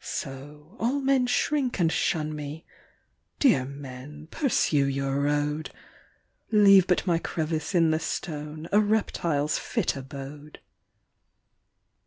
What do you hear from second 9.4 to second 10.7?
fit abode!